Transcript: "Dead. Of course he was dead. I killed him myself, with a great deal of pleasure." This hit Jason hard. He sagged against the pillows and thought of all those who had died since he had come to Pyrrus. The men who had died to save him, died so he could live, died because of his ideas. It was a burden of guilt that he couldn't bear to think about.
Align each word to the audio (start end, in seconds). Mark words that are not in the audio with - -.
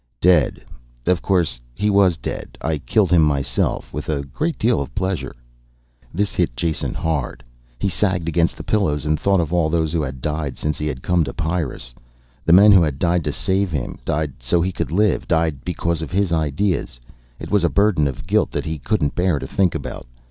"Dead. 0.19 0.63
Of 1.05 1.21
course 1.21 1.61
he 1.75 1.91
was 1.91 2.17
dead. 2.17 2.57
I 2.59 2.79
killed 2.79 3.11
him 3.11 3.21
myself, 3.21 3.93
with 3.93 4.09
a 4.09 4.23
great 4.23 4.57
deal 4.57 4.81
of 4.81 4.95
pleasure." 4.95 5.35
This 6.11 6.33
hit 6.33 6.55
Jason 6.55 6.95
hard. 6.95 7.43
He 7.77 7.87
sagged 7.87 8.27
against 8.27 8.57
the 8.57 8.63
pillows 8.63 9.05
and 9.05 9.19
thought 9.19 9.39
of 9.39 9.53
all 9.53 9.69
those 9.69 9.91
who 9.93 10.01
had 10.01 10.19
died 10.19 10.57
since 10.57 10.79
he 10.79 10.87
had 10.87 11.03
come 11.03 11.23
to 11.25 11.35
Pyrrus. 11.35 11.93
The 12.45 12.51
men 12.53 12.71
who 12.71 12.81
had 12.81 12.97
died 12.97 13.23
to 13.25 13.31
save 13.31 13.69
him, 13.69 13.99
died 14.03 14.41
so 14.41 14.59
he 14.59 14.71
could 14.71 14.91
live, 14.91 15.27
died 15.27 15.63
because 15.63 16.01
of 16.01 16.09
his 16.09 16.31
ideas. 16.31 16.99
It 17.39 17.51
was 17.51 17.63
a 17.63 17.69
burden 17.69 18.07
of 18.07 18.25
guilt 18.25 18.49
that 18.53 18.65
he 18.65 18.79
couldn't 18.79 19.13
bear 19.13 19.37
to 19.37 19.45
think 19.45 19.75
about. 19.75 20.07